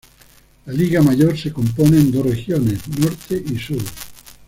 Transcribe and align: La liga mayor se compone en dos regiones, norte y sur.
La 0.65 0.73
liga 0.73 0.99
mayor 1.03 1.37
se 1.37 1.53
compone 1.53 1.97
en 1.99 2.11
dos 2.11 2.25
regiones, 2.25 2.87
norte 2.97 3.39
y 3.47 3.55
sur. 3.59 3.77